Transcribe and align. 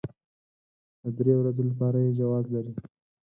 د 1.01 1.03
درې 1.17 1.33
ورځو 1.37 1.61
لپاره 1.69 1.97
يې 2.05 2.11
جواز 2.19 2.45
لري. 2.53 2.73